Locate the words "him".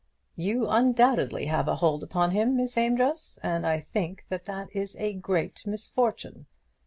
2.31-2.57